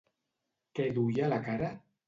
Què 0.79 0.87
duia 0.97 1.29
a 1.29 1.31
la 1.37 1.41
cara? 1.47 1.73